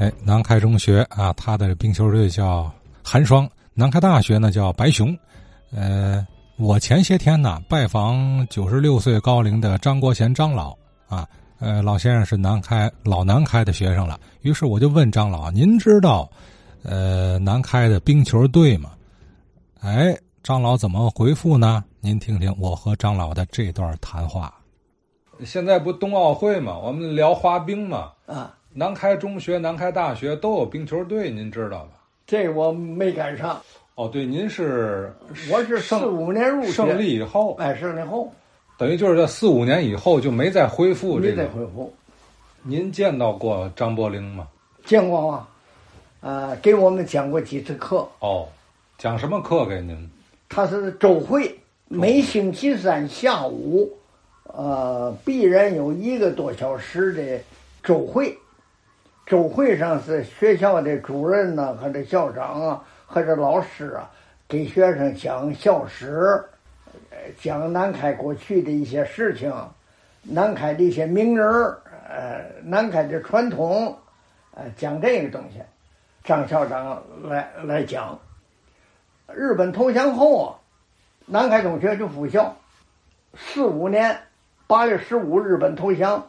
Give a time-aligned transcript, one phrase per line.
[0.00, 2.72] 哎，南开中学啊，他的冰球队叫
[3.04, 5.14] 寒霜；南开大学呢叫白熊。
[5.72, 6.26] 呃，
[6.56, 10.74] 我前些天呢拜访九十六岁高龄的张国贤张老
[11.06, 11.28] 啊，
[11.58, 14.18] 呃，老先生是南开老南开的学生了。
[14.40, 16.26] 于是我就问张老：“您知道
[16.82, 18.92] 呃南开的冰球队吗？”
[19.82, 21.84] 哎，张老怎么回复呢？
[22.00, 24.54] 您听听我和张老的这段谈话。
[25.44, 28.12] 现在不冬奥会嘛，我们聊滑冰嘛。
[28.26, 31.90] 啊，南开中学、南开大学都有冰球队，您知道吧？
[32.26, 33.60] 这我没赶上。
[33.96, 35.12] 哦，对，您是
[35.50, 38.32] 我是四五年入学，胜利以后，哎，胜利后，
[38.78, 41.50] 等于就是在四五年以后就没再恢复这没再个。
[41.50, 41.92] 恢复。
[42.62, 44.46] 您见到过张伯苓吗？
[44.84, 45.48] 见过啊，
[46.20, 48.08] 啊，给我们讲过几次课。
[48.20, 48.46] 哦，
[48.96, 50.08] 讲什么课给您？
[50.48, 51.58] 他是周会，
[51.88, 53.90] 每星期三下午，
[54.44, 57.40] 呃，必然有一个多小时的
[57.82, 58.34] 周会。
[59.30, 64.10] 周会上是学校的主任呐、或者校长啊，或者老师啊，
[64.48, 66.42] 给学生讲校史，
[67.40, 69.54] 讲南开过去的一些事情，
[70.24, 71.46] 南开的一些名人，
[72.08, 73.96] 呃，南开的传统，
[74.52, 75.60] 呃，讲这个东西。
[76.24, 78.18] 张校长来来讲。
[79.32, 80.58] 日本投降后啊，
[81.26, 82.56] 南开中学就复校。
[83.36, 84.18] 四五年
[84.66, 86.26] 八月十五，日本投降。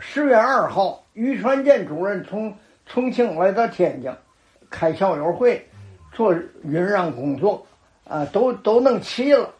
[0.00, 2.54] 十月二号，于传健主任从
[2.86, 4.12] 重庆来到天津，
[4.70, 5.66] 开校友会，
[6.12, 7.66] 做酝酿工作，
[8.08, 9.50] 啊，都都弄齐了。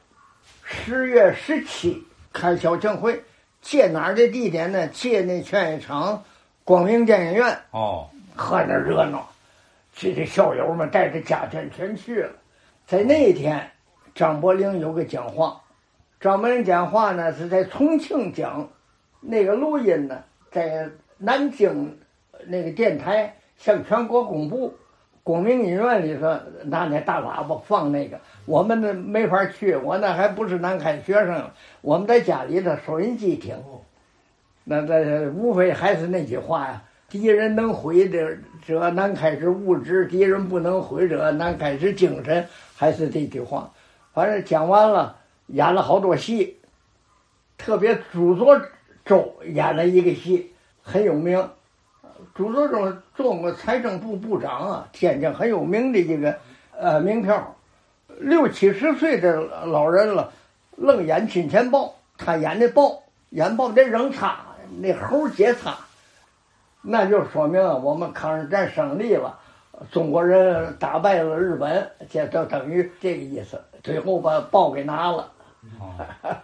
[0.62, 3.22] 十月十七开校庆会，
[3.60, 4.86] 借哪儿的地点呢？
[4.88, 6.22] 借那劝业场
[6.64, 7.58] 光明电影院。
[7.72, 9.28] 哦，喝，那热闹，
[9.94, 12.30] 这些校友们带着家眷全去了。
[12.86, 13.70] 在那一天，
[14.14, 15.60] 张伯苓有个讲话，
[16.20, 18.68] 张伯苓讲话呢是在重庆讲，
[19.20, 21.98] 那个录音呢在南京
[22.46, 24.74] 那个电台向全国公布。
[25.24, 26.22] 光明影院里头
[26.64, 31.50] 拿那大喇叭放那个，我们那没法去，我那还不是南开学生，
[31.82, 33.54] 我们在家里头收音机听。
[34.64, 43.70] 那那无非还是那句话呀，敌人能毁这这南开是物质，敌人不能毁者南开是精神，还是这句话。
[44.14, 45.14] 反正讲完了，
[45.48, 46.58] 演了好多戏，
[47.58, 48.58] 特别朱作
[49.08, 50.52] 周演了一个戏
[50.82, 51.48] 很有名。
[52.34, 56.36] 朱德中做过财政部部长啊，天津很有名的一个
[56.76, 57.56] 呃名票，
[58.18, 60.30] 六七十岁的老人了，
[60.76, 64.40] 愣演金钱豹，他演的豹，演豹得扔叉，
[64.80, 65.78] 那猴接叉，
[66.82, 69.38] 那就说明啊我们抗日战胜利了，
[69.90, 73.58] 中国人打败了日本，这就等于这个意思。
[73.82, 75.32] 最后把豹给拿了。
[75.80, 75.94] 哦，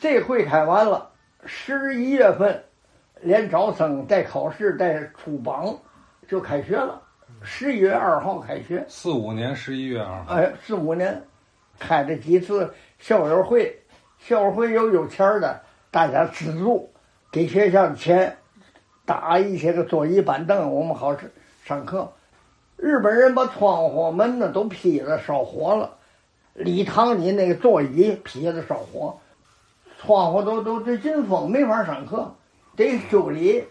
[0.00, 1.09] 这会开完了，
[1.46, 2.62] 十一月份，
[3.20, 5.76] 连招生带考试带出榜，
[6.28, 7.00] 就开学了。
[7.42, 10.34] 十一月二号开学，四五年十一月二号。
[10.34, 11.22] 哎，四五年，
[11.78, 13.74] 开了几次校友会，
[14.18, 16.92] 校友会有有钱的，大家资助，
[17.30, 18.36] 给学校的钱，
[19.06, 21.28] 打一些个桌椅板凳，我们好上
[21.64, 22.12] 上课。
[22.76, 25.96] 日本人把窗户门呢都劈了，烧火了，
[26.54, 29.18] 礼堂里那个座椅劈了烧火，
[30.02, 32.34] 窗户都都都进风，没法上课，
[32.74, 33.62] 得修理。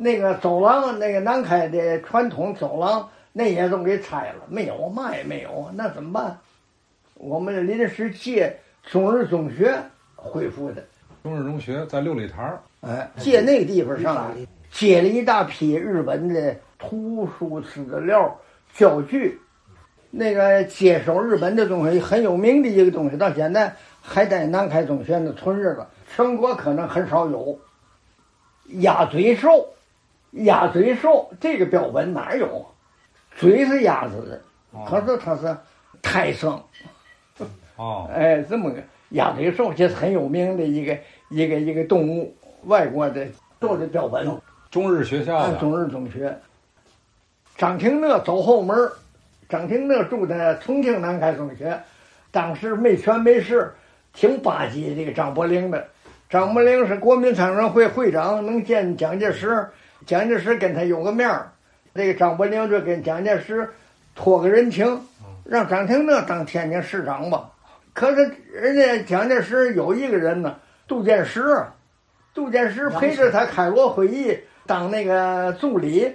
[0.00, 6.38] 那个走廊，那个南开的传统走廊，那也都给拆了，没有嘛也没有，那怎么办？
[7.14, 9.76] 我们临时借中日中学
[10.14, 10.84] 恢复的，
[11.24, 14.30] 中日中学在六里台儿哎，借那个地方上
[14.70, 18.38] 接了一大批日本的图书资料、
[18.72, 19.36] 教具，
[20.12, 23.74] 那个接收日本的东西很有名的一个东西，到现在
[24.08, 25.86] 还在南开中学那存着了，
[26.16, 27.58] 全国可能很少有。
[28.80, 29.68] 鸭嘴兽，
[30.32, 32.64] 鸭嘴兽这个标本哪有啊？
[33.36, 34.40] 嘴是鸭子的，
[34.86, 35.56] 可是它是
[36.02, 36.60] 胎生，
[37.76, 40.98] 哦，哎，这么个鸭嘴兽，这是很有名的一个
[41.28, 43.26] 一个一个动物，外国的
[43.60, 44.26] 做的标本。
[44.70, 45.54] 中日学校。
[45.54, 46.38] 中日中学。
[47.56, 48.76] 张廷乐走后门
[49.48, 51.80] 张廷乐住在重庆南开中学，
[52.30, 53.72] 当时没权没势，
[54.12, 55.86] 挺巴结这个张伯苓的。
[56.28, 59.66] 张伯苓是国民参政会会长，能见蒋介石，
[60.06, 61.50] 蒋介石跟他有个面儿，
[61.94, 63.68] 这个张伯苓就跟蒋介石
[64.14, 65.00] 托个人情，
[65.44, 67.50] 让张廷乐当天津市长吧。
[67.94, 70.54] 可是人家蒋介石有一个人呢，
[70.86, 71.74] 杜建时啊，
[72.34, 76.12] 杜建时陪着他开罗会议，当那个助理，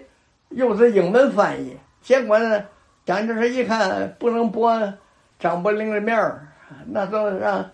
[0.50, 1.76] 又是英文翻译。
[2.02, 2.64] 结果呢，
[3.04, 4.94] 蒋介石一看不能驳
[5.40, 6.48] 张伯苓的面儿，
[6.86, 7.70] 那就让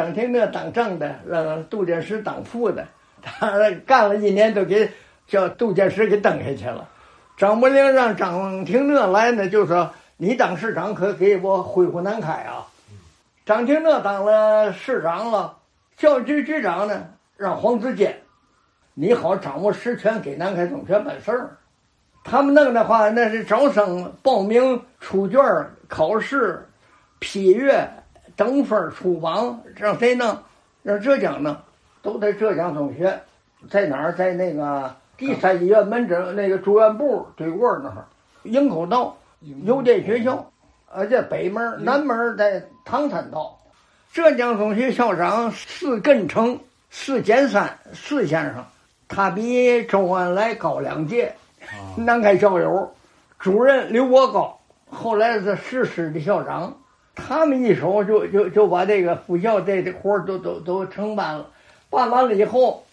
[0.00, 2.86] 张廷乐当正的，让杜建时当副的。
[3.20, 4.90] 他 干了一年，就给
[5.26, 6.88] 叫杜建时给蹬下去了。
[7.36, 12.66] 张伯苓让张廷乐来呢，就说你当市长可给我恢复南开啊。
[13.44, 15.54] 张廷乐当了市长了，
[15.98, 17.06] 教育局局长呢
[17.36, 18.18] 让黄子坚，
[18.94, 21.58] 你好掌握实权，给南开中学办事儿。
[22.24, 25.42] 他们弄的话，那是招生、报名、出卷、
[25.88, 26.66] 考试、
[27.18, 27.86] 批阅、
[28.40, 30.34] 登分、出榜，让谁弄？
[30.82, 31.54] 让浙江弄，
[32.00, 33.20] 都在浙江中学，
[33.68, 34.14] 在哪儿？
[34.14, 38.06] 在那个第三医院门诊那个住院部对过那儿，
[38.44, 39.14] 营口道
[39.66, 40.50] 邮电学校，
[40.90, 43.58] 而且北门、南门在唐山道。
[44.10, 46.58] 浙江中学校长史根成、
[46.88, 48.64] 史建山、史先生，
[49.06, 51.34] 他比周恩来高两届。
[51.94, 52.90] 南开校友，
[53.38, 54.58] 主任刘国高，
[54.88, 56.74] 后来是市师的校长，
[57.14, 61.46] 他们一手就就就把这个复校这这活都都都承办了。
[61.90, 62.84] 办完了以后，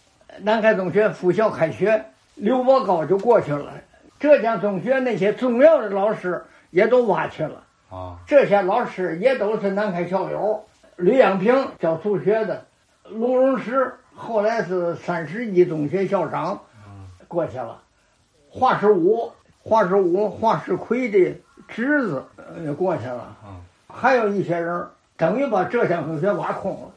[0.42, 2.06] 南开中学复校开学，
[2.36, 3.74] 刘伯高就过去了。
[4.20, 7.64] 浙江中学那些重要的老师也都挖去了。
[7.90, 10.66] 啊，这些老师也都是南开校友。
[10.96, 12.66] 吕养平教数学的，
[13.04, 16.60] 龙荣石后来是三十一中学校长，
[17.28, 17.80] 过去了。
[18.50, 19.32] 华世武，
[19.62, 22.26] 华世武，华世奎的侄子
[22.64, 23.38] 也过去了。
[23.88, 26.92] 还有一些人等于把浙江中学挖空了。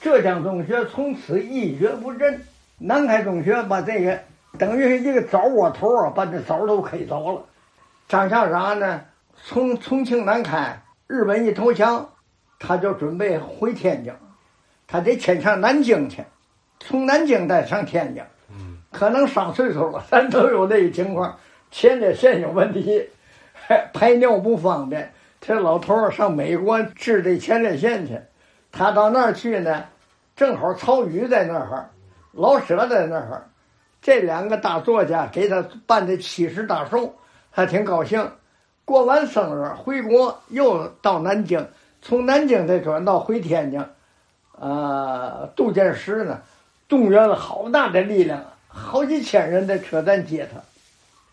[0.00, 2.40] 浙江中学从此一蹶不振。
[2.78, 4.18] 南开中学把这个
[4.58, 7.42] 等于是一个枣窝头啊，把这枣都 K 走了。
[8.06, 9.00] 张校长呢，
[9.42, 12.10] 从重庆南开，日本一投降，
[12.58, 14.12] 他就准备回天津，
[14.86, 16.22] 他得先上南京去，
[16.80, 18.22] 从南京再上天津。
[18.92, 21.38] 可能上岁数了，咱都有这个情况，
[21.70, 23.08] 前列腺有问题，
[23.92, 25.12] 排尿不方便。
[25.46, 28.20] 这老头儿上美国治这前列腺去，
[28.72, 29.84] 他到那儿去呢，
[30.34, 31.88] 正好曹禺在那儿，
[32.32, 33.46] 老舍在那儿，
[34.02, 37.14] 这两个大作家给他办的七十大寿，
[37.52, 38.28] 他挺高兴。
[38.84, 41.64] 过完生日回国，又到南京，
[42.02, 43.84] 从南京再转到回天津，
[44.58, 46.40] 呃，杜建时呢，
[46.88, 48.42] 动员了好大的力量。
[48.66, 50.60] 好几千人在车站接他，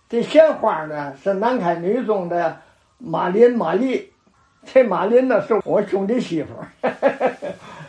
[0.07, 2.61] 这鲜花呢是南开女中的
[2.97, 4.11] 马林马丽，
[4.65, 6.67] 这马林呢是我兄弟媳妇儿，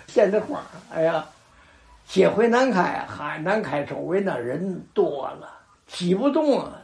[0.06, 0.62] 献的花，
[0.92, 1.24] 哎呀，
[2.06, 5.48] 接回南开，海，南开周围那人多了，
[5.86, 6.80] 挤不动啊，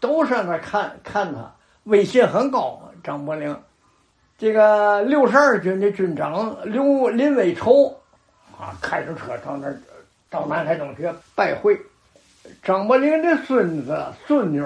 [0.00, 1.52] 都上那看看他，
[1.84, 2.82] 威信很高。
[3.04, 3.56] 张伯苓，
[4.36, 7.86] 这个六十二军的军长刘林伟筹，
[8.58, 9.72] 啊，开着车到那，
[10.28, 11.80] 到南开中学拜会。
[12.62, 14.60] 张伯苓的孙子孙女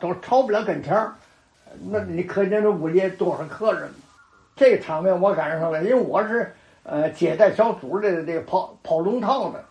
[0.00, 1.14] 都吵不了跟前儿，
[1.90, 3.88] 那你可见这屋里多少客人？
[4.56, 6.54] 这个场面我赶上了，因为我是
[6.84, 9.64] 呃接待小组的这个跑跑龙套的，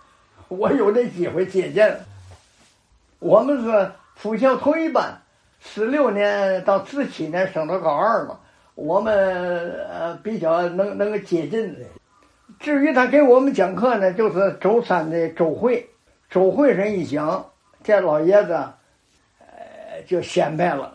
[0.50, 1.97] 我有这机会接见。
[3.19, 5.17] 我们是复校同一班，
[5.61, 8.38] 十六年到十七年升到高二了，
[8.75, 9.15] 我们
[9.89, 11.85] 呃比较能能够接近的。
[12.59, 15.89] 至于他给我们讲课呢，就是周三的周会，
[16.29, 17.45] 周会上一讲。
[17.83, 18.53] 这老爷子，
[19.39, 20.94] 呃，就显摆了。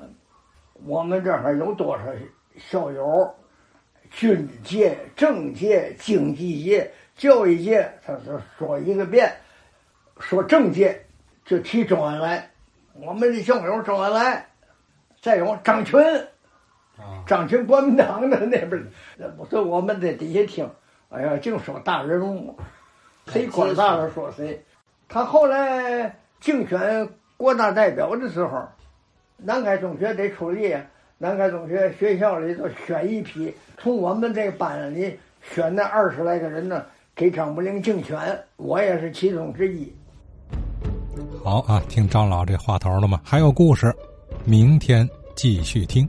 [0.85, 2.05] 我们这儿有多少
[2.57, 3.35] 校友？
[4.11, 9.31] 军界、政界、经济界、教育界，他是说一个遍。
[10.19, 11.05] 说政界，
[11.45, 12.51] 就提周恩来。
[12.95, 14.49] 我们的校友周恩来，
[15.21, 16.01] 再有张群，
[17.27, 18.83] 张群国民党的那边，
[19.37, 20.71] 不是我们在底下听。
[21.11, 22.59] 哎呀，净说大人物，
[23.27, 24.65] 谁管大了说谁。
[25.09, 26.15] 他后来。
[26.41, 28.69] 竞选国大代表的时候，
[29.39, 30.77] 南开中学得出力。
[31.21, 38.17] 南开中学学校里头选一批，从我们这班里选那二十来个人呢，给张伯苓竞选，
[38.57, 39.93] 我也是其中之一。
[41.43, 43.21] 好啊，听张老这话头了吗？
[43.25, 43.93] 还有故事，
[44.45, 46.09] 明天继续听。